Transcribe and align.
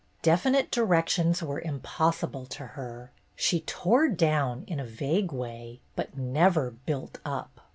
Defi 0.23 0.49
nite 0.49 0.71
directions 0.71 1.43
were 1.43 1.61
impossible 1.61 2.47
to 2.47 2.65
her. 2.65 3.11
She 3.35 3.59
tore 3.61 4.07
down 4.09 4.63
in 4.65 4.79
a 4.79 4.83
vague 4.83 5.31
way, 5.31 5.79
but 5.95 6.17
never 6.17 6.71
built 6.71 7.19
up. 7.23 7.61